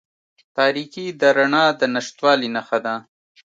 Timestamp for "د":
1.21-1.23, 1.79-1.81